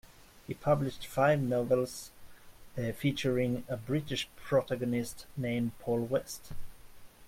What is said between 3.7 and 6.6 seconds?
British protagonist named Paul West.